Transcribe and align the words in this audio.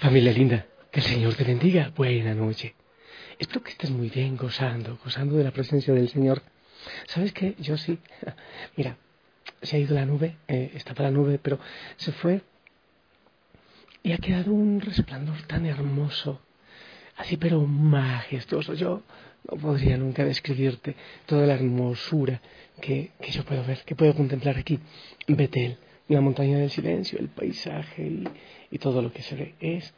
Familia 0.00 0.32
linda, 0.32 0.66
que 0.90 1.00
el 1.00 1.06
Señor 1.06 1.34
te 1.34 1.44
bendiga. 1.44 1.92
Buena 1.94 2.34
noche. 2.34 2.74
Espero 3.38 3.62
que 3.62 3.72
estés 3.72 3.90
muy 3.90 4.08
bien, 4.08 4.34
gozando, 4.34 4.98
gozando 5.04 5.36
de 5.36 5.44
la 5.44 5.50
presencia 5.50 5.92
del 5.92 6.08
Señor. 6.08 6.40
¿Sabes 7.06 7.34
qué? 7.34 7.54
Yo 7.58 7.76
sí. 7.76 7.98
Mira, 8.78 8.96
se 9.60 9.76
ha 9.76 9.78
ido 9.78 9.94
la 9.94 10.06
nube, 10.06 10.38
eh, 10.48 10.70
estaba 10.74 11.02
la 11.02 11.10
nube, 11.10 11.38
pero 11.38 11.60
se 11.98 12.12
fue 12.12 12.40
y 14.02 14.12
ha 14.12 14.16
quedado 14.16 14.54
un 14.54 14.80
resplandor 14.80 15.42
tan 15.42 15.66
hermoso, 15.66 16.40
así 17.18 17.36
pero 17.36 17.60
majestuoso. 17.60 18.72
Yo 18.72 19.02
no 19.50 19.58
podría 19.58 19.98
nunca 19.98 20.24
describirte 20.24 20.96
toda 21.26 21.46
la 21.46 21.56
hermosura 21.56 22.40
que, 22.80 23.10
que 23.20 23.32
yo 23.32 23.44
puedo 23.44 23.62
ver, 23.64 23.84
que 23.84 23.94
puedo 23.94 24.14
contemplar 24.14 24.56
aquí 24.56 24.78
Betel 25.28 25.76
la 26.14 26.20
montaña 26.20 26.58
del 26.58 26.70
silencio, 26.70 27.18
el 27.18 27.28
paisaje 27.28 28.24
y, 28.70 28.78
todo 28.78 29.00
lo 29.02 29.12
que 29.12 29.22
se 29.22 29.36
ve. 29.36 29.54
Es, 29.60 29.94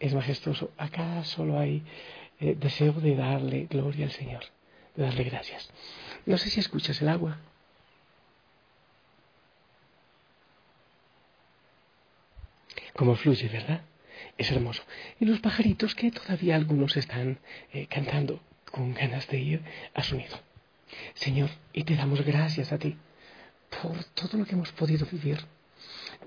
es 0.00 0.14
majestuoso. 0.14 0.72
Acá 0.76 1.22
solo 1.24 1.58
hay 1.58 1.82
eh, 2.40 2.56
deseo 2.58 2.92
de 2.94 3.14
darle 3.14 3.66
gloria 3.70 4.06
al 4.06 4.12
Señor, 4.12 4.44
de 4.96 5.04
darle 5.04 5.24
gracias. 5.24 5.70
No 6.26 6.36
sé 6.36 6.50
si 6.50 6.60
escuchas 6.60 7.00
el 7.00 7.08
agua. 7.08 7.38
Como 12.94 13.14
fluye, 13.14 13.48
¿verdad? 13.48 13.82
Es 14.36 14.50
hermoso. 14.50 14.82
Y 15.20 15.24
los 15.24 15.40
pajaritos 15.40 15.94
que 15.94 16.10
todavía 16.10 16.56
algunos 16.56 16.96
están 16.96 17.38
eh, 17.72 17.86
cantando 17.86 18.40
con 18.70 18.94
ganas 18.94 19.28
de 19.28 19.38
ir 19.38 19.62
a 19.94 20.02
su 20.02 20.16
nido. 20.16 20.38
Señor, 21.14 21.50
y 21.72 21.84
te 21.84 21.94
damos 21.94 22.22
gracias 22.22 22.72
a 22.72 22.78
ti 22.78 22.96
por 23.80 24.04
todo 24.14 24.38
lo 24.38 24.44
que 24.44 24.52
hemos 24.52 24.72
podido 24.72 25.06
vivir. 25.06 25.44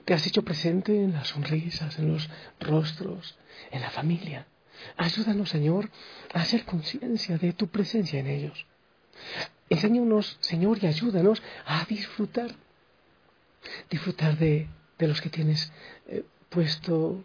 Te 0.04 0.14
has 0.14 0.26
hecho 0.28 0.44
presente 0.44 1.04
en 1.04 1.14
las 1.14 1.30
sonrisas, 1.30 1.98
en 2.00 2.12
los 2.12 2.30
rostros, 2.60 3.38
en 3.72 3.82
la 3.82 3.90
familia. 3.90 4.48
Ayúdanos, 4.98 5.50
Señor, 5.50 5.90
a 6.34 6.42
hacer 6.42 6.66
conciencia 6.66 7.38
de 7.38 7.54
tu 7.54 7.68
presencia 7.68 8.20
en 8.20 8.28
ellos. 8.28 8.66
Enséñanos, 9.70 10.38
Señor, 10.42 10.80
y 10.82 10.88
ayúdanos 10.88 11.42
a 11.66 11.86
disfrutar. 11.86 12.56
Disfrutar 13.90 14.38
de, 14.38 14.68
de 15.00 15.08
los 15.08 15.22
que 15.22 15.30
tienes 15.30 15.72
eh, 16.08 16.24
puesto 16.50 17.24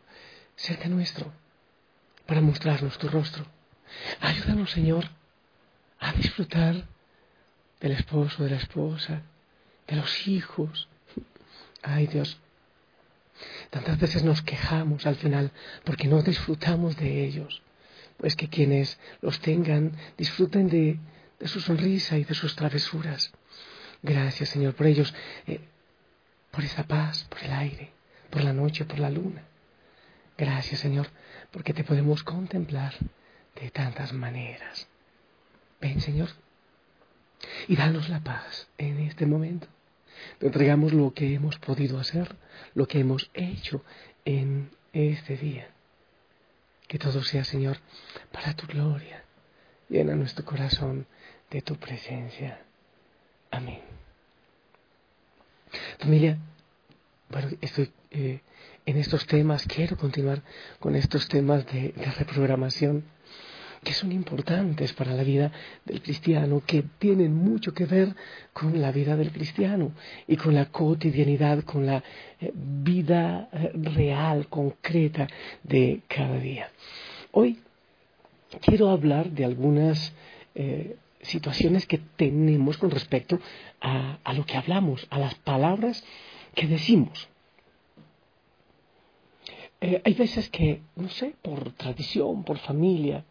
cerca 0.57 0.89
nuestro 0.89 1.33
para 2.27 2.41
mostrarnos 2.41 2.97
tu 2.99 3.09
rostro. 3.09 3.45
Ayúdanos, 4.21 4.71
Señor, 4.71 5.11
a 5.99 6.13
disfrutar 6.13 6.87
del 7.81 7.93
esposo, 7.93 8.45
de 8.45 8.51
la 8.51 8.57
esposa, 8.57 9.23
de 9.91 9.97
los 9.97 10.29
hijos. 10.29 10.89
Ay 11.83 12.07
Dios, 12.07 12.39
tantas 13.71 13.99
veces 13.99 14.23
nos 14.23 14.43
quejamos 14.43 15.07
al 15.07 15.17
final 15.17 15.51
porque 15.85 16.07
no 16.09 16.23
disfrutamos 16.23 16.97
de 16.97 17.25
ellos. 17.25 17.63
Pues 18.17 18.37
que 18.37 18.49
quienes 18.49 18.99
los 19.21 19.41
tengan 19.41 19.93
disfruten 20.17 20.69
de, 20.69 20.99
su 21.47 21.61
sonrisa 21.61 22.19
y 22.19 22.25
de 22.25 22.35
sus 22.35 22.55
travesuras. 22.55 23.33
Gracias 24.03 24.51
Señor 24.51 24.75
por 24.75 24.87
ellos, 24.87 25.13
eh, 25.47 25.61
por 26.51 26.65
esa 26.65 26.85
paz, 26.85 27.25
por 27.29 27.43
el 27.43 27.53
aire, 27.53 27.93
por 28.31 28.45
la 28.45 28.53
noche, 28.53 28.85
por 28.85 28.99
la 28.99 29.11
luna. 29.11 29.43
Gracias 30.39 30.81
Señor 30.81 31.09
porque 31.51 31.75
te 31.75 31.83
podemos 31.83 32.23
contemplar 32.23 32.95
de 33.61 33.71
tantas 33.71 34.13
maneras. 34.13 34.87
Ven 35.81 36.01
Señor 36.01 36.29
y 37.69 37.75
danos 37.75 38.09
la 38.11 38.21
paz 38.21 38.69
en 38.77 39.01
este 39.01 39.25
momento. 39.27 39.67
Te 40.39 40.47
entregamos 40.47 40.93
lo 40.93 41.13
que 41.13 41.35
hemos 41.35 41.59
podido 41.59 41.99
hacer, 41.99 42.37
lo 42.75 42.87
que 42.87 43.01
hemos 43.01 43.31
hecho 43.35 43.85
en 44.25 44.71
este 44.93 45.37
día. 45.37 45.69
Que 46.89 46.99
todo 46.99 47.23
sea, 47.23 47.45
Señor, 47.45 47.79
para 48.33 48.55
tu 48.55 48.67
gloria. 48.67 49.25
Llena 49.89 50.15
nuestro 50.15 50.45
corazón 50.45 51.07
de 51.51 51.63
tu 51.63 51.77
presencia. 51.77 52.61
Amén. 53.51 53.81
Familia, 55.99 56.39
bueno, 57.29 57.49
estoy 57.61 57.93
eh, 58.11 58.41
en 58.87 58.97
estos 58.97 59.27
temas, 59.27 59.67
quiero 59.67 59.97
continuar 59.97 60.43
con 60.81 60.97
estos 60.97 61.29
temas 61.29 61.65
de 61.67 61.93
reprogramación 62.19 63.05
que 63.83 63.95
son 63.95 64.13
importantes 64.13 64.93
para 64.93 65.15
la 65.15 65.23
vida 65.23 65.51
del 65.85 66.03
cristiano, 66.03 66.63
que 66.67 66.85
tienen 66.99 67.35
mucho 67.35 67.73
que 67.73 67.87
ver 67.87 68.15
con 68.53 68.81
la 68.81 68.93
vida 68.93 69.17
del 69.17 69.33
cristiano 69.33 69.93
y 70.27 70.37
con 70.37 70.55
la 70.55 70.67
cotidianidad, 70.67 71.65
con 71.65 71.87
la 71.87 72.05
eh, 72.41 72.53
vida 72.55 73.49
eh, 73.53 73.73
real, 73.75 74.49
concreta 74.49 75.27
de 75.63 76.03
cada 76.09 76.39
día. 76.39 76.71
Hoy 77.33 77.61
quiero 78.61 78.91
hablar 78.91 79.31
de 79.31 79.47
algunas 79.47 80.13
eh, 80.55 80.97
situaciones 81.23 81.87
que 81.87 81.99
tenemos 82.17 82.77
con 82.77 82.91
respecto 82.91 83.41
a, 83.81 84.19
a 84.23 84.33
lo 84.35 84.45
que 84.45 84.59
hablamos, 84.59 85.07
a 85.09 85.19
las 85.19 85.35
palabras 85.37 86.05
que 86.55 86.67
decimos. 86.67 87.29
hay 89.81 90.13
veces 90.13 90.51
que, 90.51 90.83
no 90.97 91.09
sé, 91.09 91.35
por 91.41 91.73
tradición, 91.73 92.45
por 92.45 92.59
familia, 92.59 93.25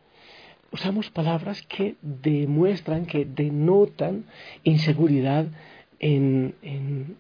usamos 0.72 1.10
palabras 1.10 1.62
que 1.64 1.96
demuestran, 2.02 3.06
que 3.06 3.26
denotan 3.26 4.26
inseguridad 4.64 5.48
en, 6.00 6.56
en, 6.62 7.18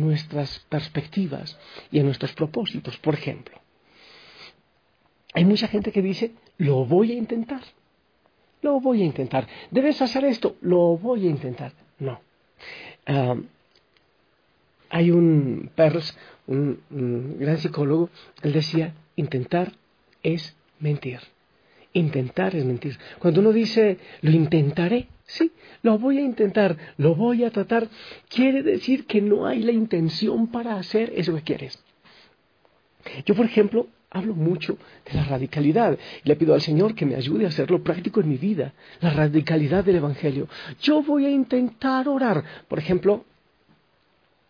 nuestras 0.00 0.58
perspectivas 0.68 1.56
y 1.92 2.00
en 2.00 2.06
nuestros 2.06 2.32
propósitos. 2.32 2.98
Por 2.98 3.14
ejemplo, 3.14 3.60
hay 5.32 5.44
mucha 5.44 5.68
gente 5.68 5.92
que 5.92 6.02
dice, 6.02 6.32
lo 6.58 6.84
voy 6.84 7.12
a 7.12 7.14
intentar, 7.14 7.62
lo 8.60 8.80
voy 8.80 9.02
a 9.02 9.04
intentar, 9.04 9.46
debes 9.70 10.02
hacer 10.02 10.24
esto, 10.24 10.56
lo 10.62 10.96
voy 10.96 11.28
a 11.28 11.30
intentar. 11.30 11.72
No. 12.00 12.20
Ah, 13.06 13.36
hay 14.90 15.12
un 15.12 15.70
Perls, 15.76 16.18
un 16.48 17.36
gran 17.38 17.58
psicólogo, 17.58 18.10
él 18.42 18.52
decía, 18.52 18.94
intentar 19.14 19.72
es 20.24 20.56
mentir. 20.80 21.20
Intentar 21.94 22.54
es 22.54 22.64
mentir. 22.64 22.98
Cuando 23.18 23.40
uno 23.40 23.52
dice, 23.52 23.98
lo 24.20 24.32
intentaré, 24.32 25.08
sí, 25.24 25.52
lo 25.82 25.98
voy 25.98 26.18
a 26.18 26.22
intentar, 26.22 26.76
lo 26.98 27.14
voy 27.14 27.44
a 27.44 27.50
tratar, 27.50 27.88
quiere 28.28 28.62
decir 28.62 29.06
que 29.06 29.22
no 29.22 29.46
hay 29.46 29.62
la 29.62 29.72
intención 29.72 30.48
para 30.48 30.76
hacer 30.76 31.12
eso 31.14 31.34
que 31.36 31.42
quieres. 31.42 31.82
Yo, 33.24 33.34
por 33.34 33.46
ejemplo, 33.46 33.86
hablo 34.10 34.34
mucho 34.34 34.78
de 35.04 35.14
la 35.14 35.24
radicalidad 35.24 35.98
y 36.24 36.28
le 36.28 36.36
pido 36.36 36.54
al 36.54 36.60
Señor 36.60 36.94
que 36.94 37.06
me 37.06 37.16
ayude 37.16 37.44
a 37.44 37.48
hacerlo 37.48 37.82
práctico 37.82 38.20
en 38.20 38.28
mi 38.28 38.36
vida, 38.38 38.74
la 39.00 39.10
radicalidad 39.10 39.84
del 39.84 39.96
Evangelio. 39.96 40.48
Yo 40.80 41.02
voy 41.02 41.26
a 41.26 41.30
intentar 41.30 42.08
orar. 42.08 42.42
Por 42.68 42.78
ejemplo, 42.78 43.24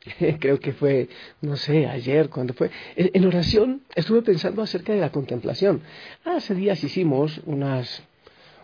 creo 0.39 0.61
que 0.61 0.73
fue, 0.73 1.09
no 1.41 1.57
sé, 1.57 1.87
ayer, 1.87 2.29
cuando 2.29 2.55
fue, 2.55 2.71
en 2.97 3.25
oración 3.27 3.83
estuve 3.95 4.23
pensando 4.23 4.63
acerca 4.63 4.93
de 4.93 5.01
la 5.01 5.11
contemplación. 5.11 5.83
Hace 6.25 6.55
días 6.55 6.83
hicimos 6.85 7.41
unas, 7.47 8.03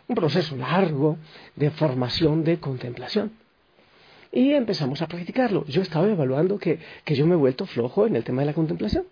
un 0.09 0.17
proceso 0.17 0.57
largo 0.57 1.19
de 1.57 1.71
formación 1.71 2.45
de 2.45 2.59
contemplación. 2.59 3.33
Y 4.33 4.53
empezamos 4.53 5.03
a 5.03 5.09
practicarlo. 5.09 5.65
Yo 5.67 5.83
estaba 5.83 6.07
evaluando 6.09 6.59
que, 6.59 6.79
que 7.05 7.17
yo 7.17 7.27
me 7.27 7.35
he 7.35 7.39
vuelto 7.39 7.67
flojo 7.67 8.07
en 8.07 8.17
el 8.17 8.23
tema 8.23 8.43
de 8.43 8.47
la 8.47 8.55
contemplación. 8.55 9.05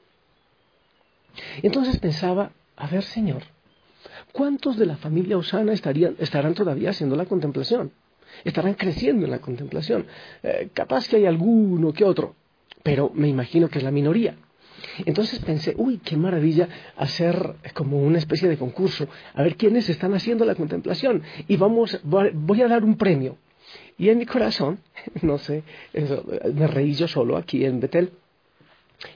Entonces 1.63 1.99
pensaba, 1.99 2.53
a 2.77 2.87
ver, 2.87 3.03
Señor, 3.03 3.43
¿cuántos 4.33 4.77
de 4.77 4.87
la 4.87 4.97
familia 4.97 5.39
Osana 5.39 5.73
estarían, 5.73 6.15
estarán 6.19 6.55
todavía 6.55 6.91
haciendo 6.91 7.17
la 7.17 7.27
contemplación? 7.27 7.93
Estarán 8.45 8.75
creciendo 8.75 9.25
en 9.25 9.31
la 9.31 9.41
contemplación. 9.41 10.07
Eh, 10.43 10.71
capaz 10.73 11.09
que 11.09 11.17
hay 11.17 11.27
alguno 11.27 11.93
que 11.93 12.05
otro, 12.05 12.35
pero 12.83 13.11
me 13.15 13.29
imagino 13.29 13.69
que 13.69 13.79
es 13.79 13.85
la 13.85 13.91
minoría. 13.91 14.37
Entonces 15.07 15.39
pensé, 15.41 15.75
uy, 15.77 15.99
qué 15.99 16.17
maravilla 16.17 16.69
hacer 16.97 17.57
como 17.75 18.01
una 18.01 18.19
especie 18.19 18.49
de 18.49 18.57
concurso, 18.57 19.09
a 19.35 19.43
ver 19.43 19.57
quiénes 19.57 19.89
están 19.89 20.15
haciendo 20.15 20.45
la 20.45 20.55
contemplación 20.55 21.23
y 21.47 21.57
vamos, 21.57 22.01
voy 22.05 22.63
a 22.63 22.69
dar 22.69 22.85
un 22.85 22.97
premio. 22.97 23.37
Y 23.99 24.09
en 24.09 24.19
mi 24.19 24.27
corazón, 24.27 24.79
no 25.23 25.39
sé, 25.39 25.63
me 26.55 26.67
reí 26.67 26.95
yo 26.95 27.09
solo 27.09 27.37
aquí 27.37 27.65
en 27.65 27.81
Betel. 27.81 28.13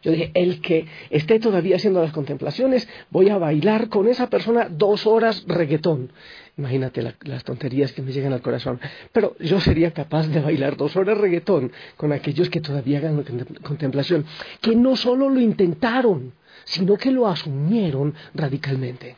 Yo 0.03 0.13
dije, 0.13 0.31
el 0.35 0.61
que 0.61 0.87
esté 1.11 1.41
todavía 1.41 1.77
haciendo 1.77 2.01
las 2.01 2.13
contemplaciones, 2.13 2.89
voy 3.11 3.31
a 3.31 3.39
bailar 3.39 3.89
con 3.89 4.07
esa 4.07 4.31
persona 4.31 4.69
dos 4.71 5.07
horas 5.07 5.45
reggaetón. 5.47 6.13
Imagínate 6.57 7.03
las 7.23 7.45
tonterías 7.45 7.93
que 7.93 8.03
me 8.03 8.13
llegan 8.13 8.33
al 8.33 8.43
corazón. 8.43 8.79
Pero 9.13 9.37
yo 9.41 9.59
sería 9.61 9.91
capaz 9.91 10.29
de 10.29 10.41
bailar 10.41 10.77
dos 10.77 10.95
horas 10.97 11.19
reggaetón 11.19 11.73
con 11.97 12.13
aquellos 12.13 12.49
que 12.49 12.61
todavía 12.61 12.99
hagan 12.99 13.25
contemplación, 13.63 14.25
que 14.61 14.77
no 14.77 14.95
solo 14.95 15.29
lo 15.29 15.41
intentaron, 15.41 16.33
sino 16.65 16.97
que 16.97 17.11
lo 17.11 17.27
asumieron 17.27 18.15
radicalmente. 18.35 19.17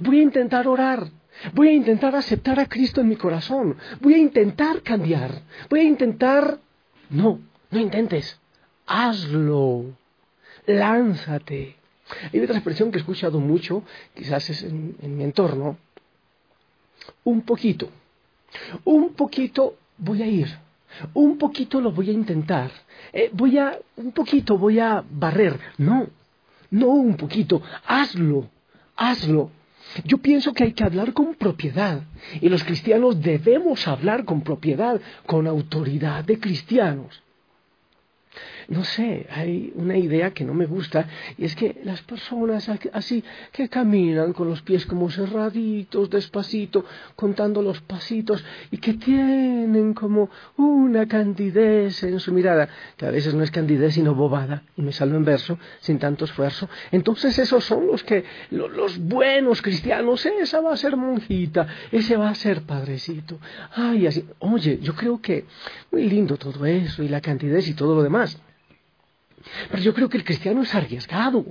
Voy 0.00 0.20
a 0.20 0.22
intentar 0.22 0.68
orar. 0.68 1.08
Voy 1.54 1.68
a 1.68 1.72
intentar 1.72 2.14
aceptar 2.14 2.58
a 2.60 2.66
Cristo 2.66 3.00
en 3.00 3.08
mi 3.08 3.16
corazón. 3.16 3.76
Voy 4.00 4.14
a 4.14 4.18
intentar 4.18 4.82
cambiar. 4.82 5.42
Voy 5.70 5.80
a 5.80 5.84
intentar... 5.84 6.58
No, 7.10 7.40
no 7.70 7.80
intentes. 7.80 8.38
Hazlo. 8.88 9.84
Lánzate. 10.66 11.76
Hay 12.32 12.40
otra 12.40 12.56
expresión 12.56 12.90
que 12.90 12.98
he 12.98 13.00
escuchado 13.00 13.38
mucho, 13.38 13.84
quizás 14.14 14.48
es 14.48 14.62
en, 14.62 14.96
mi 15.16 15.24
entorno, 15.24 15.76
un 17.24 17.42
poquito, 17.42 17.90
un 18.84 19.12
poquito 19.12 19.76
voy 19.98 20.22
a 20.22 20.26
ir, 20.26 20.48
un 21.12 21.36
poquito 21.36 21.80
lo 21.82 21.92
voy 21.92 22.08
a 22.08 22.12
intentar, 22.12 22.70
eh, 23.12 23.30
voy 23.32 23.58
a, 23.58 23.78
un 23.96 24.12
poquito 24.12 24.56
voy 24.56 24.78
a 24.78 25.04
barrer, 25.08 25.60
no, 25.76 26.06
no 26.70 26.88
un 26.88 27.16
poquito, 27.16 27.62
hazlo, 27.86 28.48
hazlo. 28.96 29.50
Yo 30.04 30.18
pienso 30.18 30.52
que 30.52 30.64
hay 30.64 30.72
que 30.72 30.84
hablar 30.84 31.12
con 31.12 31.34
propiedad 31.34 32.02
y 32.40 32.48
los 32.48 32.64
cristianos 32.64 33.20
debemos 33.20 33.86
hablar 33.86 34.24
con 34.24 34.42
propiedad, 34.42 35.00
con 35.26 35.46
autoridad 35.46 36.24
de 36.24 36.38
cristianos 36.38 37.22
no 38.68 38.84
sé, 38.84 39.26
hay 39.30 39.72
una 39.76 39.96
idea 39.96 40.32
que 40.32 40.44
no 40.44 40.52
me 40.52 40.66
gusta 40.66 41.08
y 41.38 41.46
es 41.46 41.56
que 41.56 41.80
las 41.84 42.02
personas 42.02 42.68
así 42.92 43.24
que 43.50 43.70
caminan 43.70 44.34
con 44.34 44.46
los 44.50 44.60
pies 44.60 44.84
como 44.84 45.10
cerraditos, 45.10 46.10
despacito, 46.10 46.84
contando 47.16 47.62
los 47.62 47.80
pasitos 47.80 48.44
y 48.70 48.76
que 48.76 48.92
tienen 48.92 49.94
como 49.94 50.28
una 50.58 51.08
candidez 51.08 52.02
en 52.02 52.20
su 52.20 52.30
mirada, 52.34 52.68
que 52.98 53.06
a 53.06 53.10
veces 53.10 53.32
no 53.34 53.42
es 53.42 53.50
candidez 53.50 53.94
sino 53.94 54.14
bobada, 54.14 54.62
y 54.76 54.82
me 54.82 54.92
salgo 54.92 55.16
en 55.16 55.24
verso 55.24 55.58
sin 55.80 55.98
tanto 55.98 56.26
esfuerzo. 56.26 56.68
Entonces 56.92 57.38
esos 57.38 57.64
son 57.64 57.86
los 57.86 58.04
que, 58.04 58.24
los 58.50 58.98
buenos 58.98 59.62
cristianos, 59.62 60.26
esa 60.26 60.60
va 60.60 60.74
a 60.74 60.76
ser 60.76 60.94
monjita, 60.94 61.66
ese 61.90 62.18
va 62.18 62.28
a 62.28 62.34
ser 62.34 62.60
padrecito. 62.62 63.38
Ay, 63.72 64.06
así, 64.06 64.26
oye, 64.40 64.78
yo 64.82 64.94
creo 64.94 65.22
que 65.22 65.46
muy 65.90 66.04
lindo 66.04 66.36
todo 66.36 66.66
eso 66.66 67.02
y 67.02 67.08
la 67.08 67.22
candidez 67.22 67.66
y 67.68 67.72
todo 67.72 67.94
lo 67.94 68.02
demás. 68.02 68.38
Pero 69.70 69.82
yo 69.82 69.94
creo 69.94 70.08
que 70.08 70.18
el 70.18 70.24
cristiano 70.24 70.62
es 70.62 70.74
arriesgado. 70.74 71.44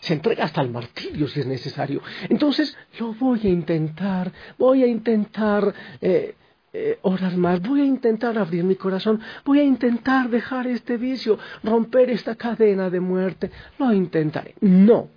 Se 0.00 0.14
entrega 0.14 0.44
hasta 0.44 0.60
el 0.60 0.70
martirio 0.70 1.28
si 1.28 1.40
es 1.40 1.46
necesario. 1.46 2.02
Entonces, 2.28 2.76
lo 2.98 3.14
voy 3.14 3.40
a 3.44 3.48
intentar, 3.48 4.32
voy 4.58 4.82
a 4.82 4.86
intentar 4.86 5.74
eh, 6.00 6.34
eh, 6.72 6.98
orar 7.02 7.36
más, 7.36 7.62
voy 7.62 7.82
a 7.82 7.84
intentar 7.84 8.36
abrir 8.36 8.64
mi 8.64 8.74
corazón, 8.74 9.20
voy 9.44 9.60
a 9.60 9.64
intentar 9.64 10.28
dejar 10.28 10.66
este 10.66 10.96
vicio, 10.96 11.38
romper 11.62 12.10
esta 12.10 12.34
cadena 12.34 12.90
de 12.90 13.00
muerte. 13.00 13.50
Lo 13.78 13.92
intentaré. 13.92 14.54
No. 14.60 15.08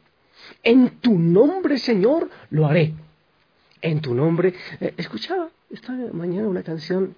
En 0.64 1.00
tu 1.00 1.18
nombre, 1.18 1.78
Señor, 1.78 2.30
lo 2.52 2.68
haré. 2.68 2.94
En 3.82 4.02
tu 4.02 4.14
nombre. 4.14 4.54
Eh, 4.80 4.94
escuchaba 4.98 5.50
esta 5.70 5.94
mañana 6.14 6.48
una 6.48 6.64
canción. 6.64 7.16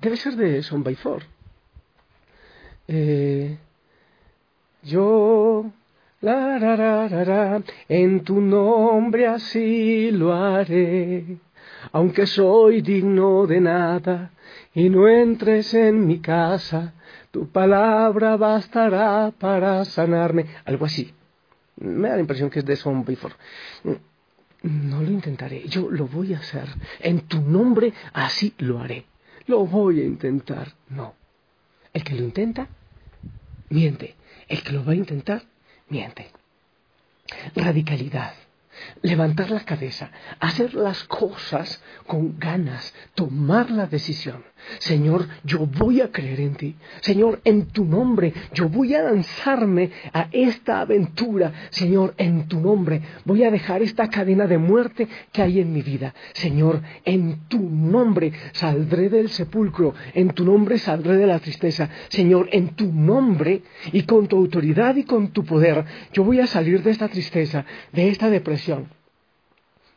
Debe 0.00 0.16
ser 0.16 0.36
de 0.36 0.62
Son 0.62 0.82
by 0.82 0.96
eh, 2.88 3.58
yo, 4.82 5.70
la, 6.20 6.58
la, 6.58 7.62
en 7.88 8.24
tu 8.24 8.40
nombre 8.40 9.26
así 9.26 10.10
lo 10.10 10.34
haré, 10.34 11.38
aunque 11.92 12.26
soy 12.26 12.82
digno 12.82 13.46
de 13.46 13.60
nada 13.60 14.30
y 14.74 14.88
no 14.88 15.08
entres 15.08 15.72
en 15.74 16.06
mi 16.06 16.18
casa, 16.18 16.94
tu 17.30 17.48
palabra 17.48 18.36
bastará 18.36 19.32
para 19.38 19.84
sanarme. 19.84 20.46
Algo 20.64 20.84
así. 20.84 21.12
Me 21.76 22.08
da 22.08 22.14
la 22.14 22.20
impresión 22.20 22.50
que 22.50 22.60
es 22.60 22.64
de 22.64 22.76
Son 22.76 23.04
Before. 23.04 23.34
No 24.62 25.02
lo 25.02 25.10
intentaré, 25.10 25.66
yo 25.68 25.90
lo 25.90 26.06
voy 26.06 26.34
a 26.34 26.38
hacer. 26.38 26.68
En 27.00 27.22
tu 27.22 27.40
nombre 27.40 27.92
así 28.12 28.54
lo 28.58 28.78
haré. 28.78 29.04
Lo 29.46 29.66
voy 29.66 30.00
a 30.00 30.04
intentar. 30.04 30.68
No. 30.88 31.14
El 31.94 32.04
que 32.04 32.14
lo 32.14 32.24
intenta, 32.24 32.68
miente. 33.70 34.14
El 34.48 34.62
que 34.62 34.72
lo 34.72 34.84
va 34.84 34.92
a 34.92 34.96
intentar, 34.96 35.44
miente. 35.88 36.30
Radicalidad 37.54 38.34
levantar 39.02 39.50
la 39.50 39.64
cabeza, 39.64 40.10
hacer 40.40 40.74
las 40.74 41.04
cosas 41.04 41.82
con 42.06 42.38
ganas, 42.38 42.94
tomar 43.14 43.70
la 43.70 43.86
decisión. 43.86 44.44
Señor, 44.78 45.28
yo 45.44 45.66
voy 45.66 46.00
a 46.00 46.10
creer 46.10 46.40
en 46.40 46.54
ti. 46.54 46.74
Señor, 47.00 47.40
en 47.44 47.66
tu 47.66 47.84
nombre, 47.84 48.32
yo 48.54 48.68
voy 48.68 48.94
a 48.94 49.02
lanzarme 49.02 49.90
a 50.12 50.28
esta 50.32 50.80
aventura. 50.80 51.52
Señor, 51.70 52.14
en 52.16 52.48
tu 52.48 52.60
nombre, 52.60 53.02
voy 53.24 53.44
a 53.44 53.50
dejar 53.50 53.82
esta 53.82 54.08
cadena 54.08 54.46
de 54.46 54.56
muerte 54.56 55.06
que 55.32 55.42
hay 55.42 55.60
en 55.60 55.72
mi 55.72 55.82
vida. 55.82 56.14
Señor, 56.32 56.80
en 57.04 57.46
tu 57.48 57.60
nombre 57.60 58.32
saldré 58.52 59.10
del 59.10 59.28
sepulcro. 59.28 59.94
En 60.14 60.30
tu 60.30 60.44
nombre 60.44 60.78
saldré 60.78 61.16
de 61.16 61.26
la 61.26 61.40
tristeza. 61.40 61.90
Señor, 62.08 62.48
en 62.52 62.70
tu 62.70 62.90
nombre 62.90 63.62
y 63.92 64.02
con 64.02 64.26
tu 64.28 64.36
autoridad 64.36 64.96
y 64.96 65.04
con 65.04 65.28
tu 65.28 65.44
poder, 65.44 65.84
yo 66.12 66.24
voy 66.24 66.40
a 66.40 66.46
salir 66.46 66.82
de 66.82 66.90
esta 66.90 67.08
tristeza, 67.08 67.66
de 67.92 68.08
esta 68.08 68.30
depresión 68.30 68.63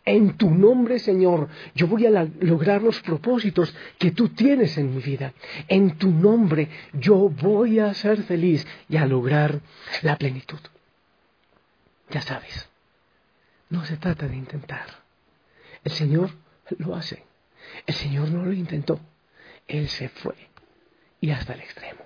en 0.08 0.38
tu 0.38 0.50
nombre, 0.50 1.00
Señor, 1.00 1.50
yo 1.75 1.86
voy 1.88 2.06
a 2.06 2.28
lograr 2.40 2.81
los 2.81 3.02
propósitos 3.02 3.75
que 4.00 4.12
tú 4.12 4.30
tienes 4.30 4.78
en 4.78 4.96
mi 4.96 5.02
vida. 5.02 5.34
En 5.68 5.98
tu 5.98 6.10
nombre 6.10 6.69
yo 6.94 7.30
voy 7.30 7.80
a 7.80 7.94
ser 7.94 8.24
feliz 8.24 8.66
y 8.88 8.96
a 8.96 9.06
lograr 9.06 9.60
la 10.04 10.18
plenitud. 10.18 10.60
Ya 12.10 12.22
sabes, 12.22 12.69
no 13.69 13.86
se 13.86 13.98
trata 13.98 14.30
de 14.30 14.38
intentar. 14.38 14.86
El 15.84 15.92
Señor 15.92 16.31
lo 16.78 16.96
hace. 16.96 17.25
El 17.86 17.94
Señor 17.94 18.30
no 18.30 18.46
lo 18.46 18.54
intentó. 18.54 19.02
Él 19.68 19.90
se 19.90 20.08
fue 20.08 20.36
y 21.19 21.31
hasta 21.31 21.54
el 21.54 21.60
extremo. 21.60 22.00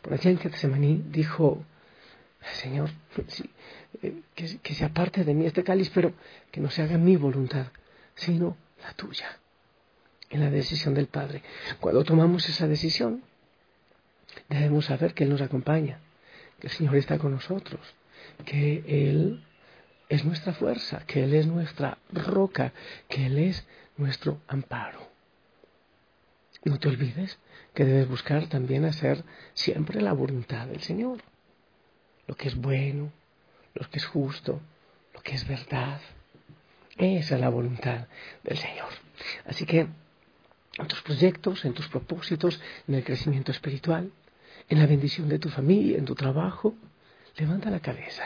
Por 0.00 0.14
allá 0.14 0.30
en 0.30 0.38
Getsemaní 0.38 1.04
dijo, 1.10 1.62
Señor, 2.54 2.88
eh, 4.02 4.20
que, 4.34 4.74
se 4.74 4.84
aparte 4.84 5.24
de 5.24 5.34
mí 5.34 5.46
este 5.46 5.64
cáliz, 5.64 5.90
pero 5.90 6.12
que 6.50 6.60
no 6.60 6.70
se 6.70 6.82
haga 6.82 6.98
mi 6.98 7.16
voluntad, 7.16 7.66
sino 8.14 8.56
la 8.82 8.92
tuya, 8.92 9.38
en 10.30 10.40
la 10.40 10.50
decisión 10.50 10.94
del 10.94 11.06
Padre. 11.06 11.42
Cuando 11.80 12.04
tomamos 12.04 12.48
esa 12.48 12.66
decisión, 12.68 13.22
debemos 14.48 14.86
saber 14.86 15.14
que 15.14 15.24
Él 15.24 15.30
nos 15.30 15.40
acompaña, 15.40 16.00
que 16.60 16.68
el 16.68 16.72
Señor 16.72 16.96
está 16.96 17.18
con 17.18 17.32
nosotros, 17.32 17.80
que 18.44 18.84
Él 18.86 19.44
es 20.08 20.24
nuestra 20.24 20.52
fuerza, 20.52 21.02
que 21.06 21.24
Él 21.24 21.34
es 21.34 21.46
nuestra 21.46 21.98
roca, 22.12 22.72
que 23.08 23.26
Él 23.26 23.38
es 23.38 23.66
nuestro 23.96 24.40
amparo. 24.46 25.08
No 26.64 26.78
te 26.78 26.88
olvides 26.88 27.38
que 27.74 27.84
debes 27.84 28.08
buscar 28.08 28.48
también 28.48 28.84
hacer 28.84 29.24
siempre 29.54 30.00
la 30.00 30.12
voluntad 30.12 30.66
del 30.66 30.82
Señor 30.82 31.18
lo 32.28 32.36
que 32.36 32.48
es 32.48 32.54
bueno, 32.54 33.10
lo 33.78 33.88
que 33.88 33.98
es 33.98 34.06
justo, 34.06 34.60
lo 35.14 35.20
que 35.20 35.34
es 35.34 35.46
verdad. 35.46 36.00
Esa 36.96 37.34
es 37.36 37.40
la 37.40 37.48
voluntad 37.48 38.06
del 38.42 38.58
Señor. 38.58 38.88
Así 39.46 39.64
que 39.64 39.80
en 40.78 40.86
tus 40.88 41.00
proyectos, 41.02 41.64
en 41.64 41.74
tus 41.74 41.88
propósitos, 41.88 42.60
en 42.86 42.94
el 42.94 43.04
crecimiento 43.04 43.52
espiritual, 43.52 44.10
en 44.68 44.78
la 44.78 44.86
bendición 44.86 45.28
de 45.28 45.38
tu 45.38 45.48
familia, 45.48 45.98
en 45.98 46.04
tu 46.04 46.14
trabajo, 46.14 46.74
levanta 47.36 47.70
la 47.70 47.80
cabeza. 47.80 48.24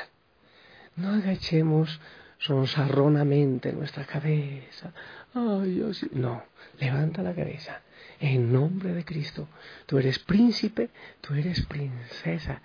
No 0.96 1.10
agachemos 1.10 2.00
sonsarronamente 2.38 3.72
nuestra 3.72 4.04
cabeza. 4.04 4.92
Ay, 5.34 5.82
No, 6.12 6.42
levanta 6.78 7.22
la 7.22 7.34
cabeza. 7.34 7.80
En 8.20 8.52
nombre 8.52 8.92
de 8.92 9.04
Cristo. 9.04 9.48
Tú 9.86 9.98
eres 9.98 10.18
príncipe, 10.18 10.90
tú 11.20 11.34
eres 11.34 11.64
princesa 11.66 12.60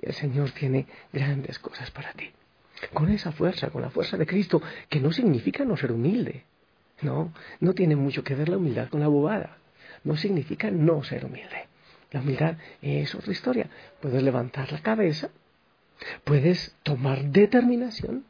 y 0.00 0.06
el 0.06 0.14
Señor 0.14 0.50
tiene 0.52 0.86
grandes 1.12 1.58
cosas 1.58 1.90
para 1.90 2.12
ti. 2.12 2.30
Con 2.92 3.08
esa 3.10 3.32
fuerza, 3.32 3.70
con 3.70 3.82
la 3.82 3.90
fuerza 3.90 4.16
de 4.16 4.26
Cristo, 4.26 4.60
que 4.88 5.00
no 5.00 5.12
significa 5.12 5.64
no 5.64 5.76
ser 5.76 5.92
humilde. 5.92 6.44
No, 7.02 7.32
no 7.60 7.74
tiene 7.74 7.96
mucho 7.96 8.22
que 8.22 8.34
ver 8.34 8.48
la 8.48 8.58
humildad 8.58 8.88
con 8.88 9.00
la 9.00 9.08
bobada. 9.08 9.58
No 10.04 10.16
significa 10.16 10.70
no 10.70 11.02
ser 11.02 11.24
humilde. 11.24 11.68
La 12.10 12.20
humildad 12.20 12.56
es 12.82 13.14
otra 13.14 13.32
historia. 13.32 13.68
Puedes 14.00 14.22
levantar 14.22 14.72
la 14.72 14.80
cabeza, 14.80 15.30
puedes 16.24 16.76
tomar 16.82 17.24
determinación 17.24 18.24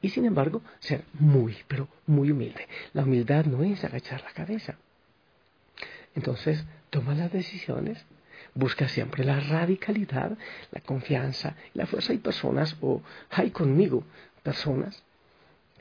y 0.00 0.10
sin 0.10 0.24
embargo 0.24 0.62
ser 0.80 1.04
muy, 1.14 1.56
pero 1.68 1.88
muy 2.06 2.30
humilde. 2.30 2.66
La 2.92 3.04
humildad 3.04 3.44
no 3.46 3.62
es 3.62 3.84
agachar 3.84 4.22
la 4.22 4.32
cabeza. 4.32 4.76
Entonces, 6.14 6.64
toma 6.90 7.14
las 7.14 7.32
decisiones 7.32 8.04
busca 8.54 8.88
siempre 8.88 9.24
la 9.24 9.40
radicalidad, 9.40 10.36
la 10.70 10.80
confianza, 10.80 11.56
la 11.74 11.86
fuerza. 11.86 12.12
Hay 12.12 12.18
personas, 12.18 12.76
o 12.80 13.02
hay 13.30 13.50
conmigo 13.50 14.04
personas, 14.42 15.02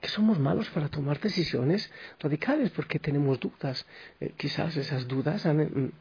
que 0.02 0.10
somos 0.10 0.38
malos 0.38 0.70
para 0.70 0.90
tomar 0.90 1.20
decisiones 1.22 1.90
radicales 2.20 2.72
porque 2.72 3.00
tenemos 3.00 3.40
dudas. 3.40 3.86
Eh, 4.20 4.34
quizás 4.36 4.76
esas 4.76 5.08
dudas 5.08 5.46
han 5.46 5.60
mm, 5.60 5.92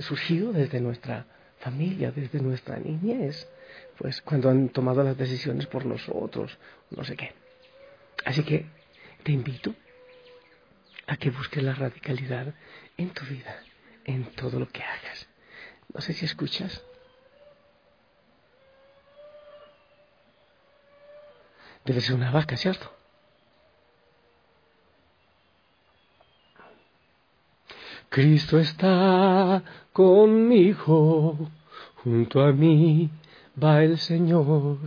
surgido 0.00 0.52
desde 0.52 0.80
nuestra 0.80 1.26
familia, 1.58 2.12
desde 2.12 2.40
nuestra 2.40 2.78
niñez, 2.78 3.48
pues 3.96 4.22
cuando 4.22 4.48
han 4.48 4.68
tomado 4.68 5.02
las 5.02 5.16
decisiones 5.16 5.66
por 5.66 5.86
nosotros, 5.86 6.56
no 6.90 7.02
sé 7.04 7.16
qué. 7.16 7.32
Así 8.24 8.44
que 8.44 8.66
te 9.24 9.32
invito 9.32 9.74
a 11.08 11.16
que 11.16 11.30
busques 11.30 11.62
la 11.62 11.74
radicalidad 11.74 12.54
en 12.96 13.10
tu 13.10 13.24
vida, 13.24 13.56
en 14.04 14.24
todo 14.36 14.60
lo 14.60 14.68
que 14.68 14.82
hagas. 14.82 15.27
No 15.94 16.00
sé 16.00 16.12
si 16.12 16.24
escuchas. 16.24 16.82
Debe 21.84 22.00
ser 22.00 22.14
una 22.16 22.30
vaca, 22.30 22.56
¿cierto? 22.56 22.92
Cristo 28.08 28.58
está 28.58 29.62
conmigo, 29.92 31.50
junto 32.02 32.42
a 32.42 32.52
mí 32.52 33.10
va 33.62 33.82
el 33.82 33.98
Señor, 33.98 34.78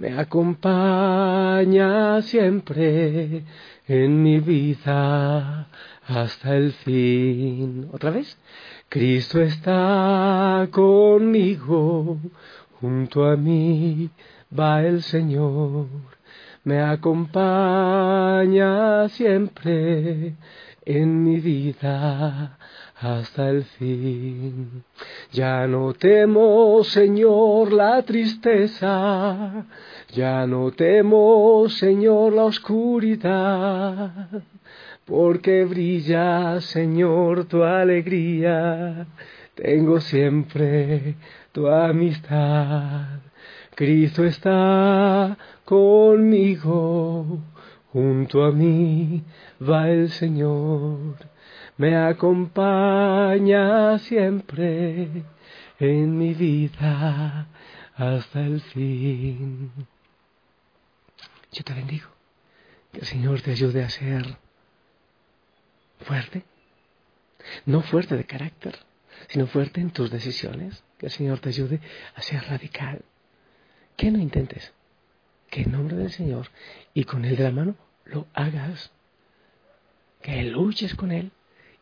me 0.00 0.18
acompaña 0.18 1.92
siempre 2.22 3.44
en 3.86 4.22
mi 4.22 4.40
vida 4.40 5.68
hasta 6.06 6.56
el 6.56 6.72
fin. 6.72 7.86
¿Otra 7.92 8.10
vez? 8.10 8.38
Cristo 8.88 9.42
está 9.42 10.66
conmigo, 10.70 12.18
junto 12.80 13.26
a 13.26 13.36
mí 13.36 14.08
va 14.58 14.82
el 14.82 15.02
Señor, 15.02 15.88
me 16.64 16.80
acompaña 16.80 18.26
siempre 19.10 20.34
en 20.86 21.22
mi 21.24 21.40
vida 21.40 22.56
hasta 23.00 23.48
el 23.48 23.64
fin. 23.64 24.84
Ya 25.32 25.66
no 25.66 25.94
temo, 25.94 26.84
Señor, 26.84 27.72
la 27.72 28.02
tristeza, 28.02 29.66
ya 30.12 30.46
no 30.46 30.70
temo, 30.72 31.66
Señor, 31.68 32.34
la 32.34 32.44
oscuridad, 32.44 34.28
porque 35.06 35.64
brilla, 35.64 36.60
Señor, 36.60 37.46
tu 37.46 37.62
alegría, 37.62 39.06
tengo 39.54 40.00
siempre 40.00 41.16
tu 41.52 41.68
amistad. 41.68 43.20
Cristo 43.74 44.24
está 44.24 45.38
conmigo, 45.64 47.38
junto 47.92 48.44
a 48.44 48.52
mí 48.52 49.22
va 49.62 49.88
el 49.88 50.10
Señor, 50.10 51.16
me 51.80 51.96
acompaña 51.96 53.98
siempre 54.00 55.24
en 55.78 56.18
mi 56.18 56.34
vida 56.34 57.48
hasta 57.94 58.40
el 58.42 58.60
fin. 58.60 59.72
Yo 61.50 61.64
te 61.64 61.72
bendigo, 61.72 62.10
que 62.92 62.98
el 62.98 63.06
Señor 63.06 63.40
te 63.40 63.52
ayude 63.52 63.82
a 63.82 63.88
ser 63.88 64.36
fuerte, 66.00 66.42
no 67.64 67.80
fuerte 67.80 68.14
de 68.14 68.26
carácter, 68.26 68.78
sino 69.28 69.46
fuerte 69.46 69.80
en 69.80 69.90
tus 69.90 70.10
decisiones, 70.10 70.84
que 70.98 71.06
el 71.06 71.12
Señor 71.12 71.38
te 71.38 71.48
ayude 71.48 71.80
a 72.14 72.20
ser 72.20 72.44
radical, 72.44 73.06
que 73.96 74.10
no 74.10 74.18
intentes, 74.18 74.74
que 75.48 75.62
en 75.62 75.72
nombre 75.72 75.96
del 75.96 76.10
Señor 76.10 76.50
y 76.92 77.04
con 77.04 77.24
Él 77.24 77.36
de 77.36 77.44
la 77.44 77.52
mano 77.52 77.74
lo 78.04 78.26
hagas, 78.34 78.92
que 80.20 80.42
luches 80.42 80.94
con 80.94 81.10
Él 81.10 81.32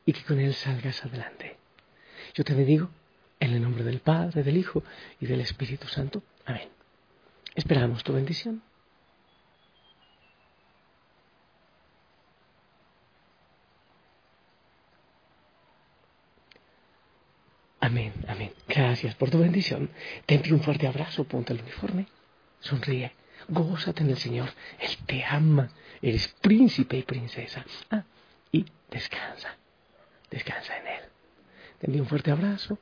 y 0.09 0.15
que 0.15 0.23
con 0.23 0.41
Él 0.41 0.55
salgas 0.55 1.05
adelante. 1.05 1.59
Yo 2.33 2.43
te 2.43 2.55
bendigo 2.55 2.89
en 3.41 3.53
el 3.53 3.61
nombre 3.61 3.85
del 3.85 4.01
Padre, 4.01 4.43
del 4.43 4.57
Hijo 4.57 4.83
y 5.21 5.27
del 5.27 5.43
Espíritu 5.43 5.87
Santo. 5.87 6.23
Amén. 6.47 6.71
Esperamos 7.55 8.03
tu 8.03 8.15
bendición. 8.15 8.63
Amén, 17.81 18.15
amén. 18.29 18.55
Gracias 18.67 19.15
por 19.15 19.29
tu 19.29 19.39
bendición. 19.39 19.91
Te 20.25 20.37
envío 20.37 20.55
un 20.55 20.63
fuerte 20.63 20.87
abrazo, 20.87 21.25
ponte 21.25 21.53
el 21.53 21.61
uniforme, 21.61 22.07
sonríe, 22.61 23.13
gózate 23.49 24.05
en 24.05 24.09
el 24.09 24.17
Señor. 24.17 24.49
Él 24.81 24.97
te 25.05 25.23
ama, 25.23 25.69
eres 26.01 26.29
príncipe 26.41 26.97
y 26.97 27.03
princesa. 27.03 27.63
Ah, 27.91 28.05
y 28.51 28.65
descansa, 28.91 29.59
descansa 30.31 30.77
en 30.79 30.87
Él. 30.87 31.01
Te 31.79 31.87
envío 31.87 32.03
un 32.03 32.09
fuerte 32.09 32.31
abrazo, 32.31 32.79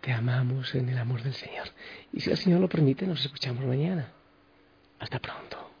te 0.00 0.12
amamos 0.12 0.74
en 0.74 0.88
el 0.88 0.98
amor 0.98 1.22
del 1.22 1.34
Señor. 1.34 1.68
Y 2.12 2.20
si 2.20 2.30
el 2.30 2.36
Señor 2.36 2.60
lo 2.60 2.68
permite, 2.68 3.06
nos 3.06 3.24
escuchamos 3.24 3.64
mañana. 3.64 4.12
Hasta 4.98 5.18
pronto. 5.18 5.71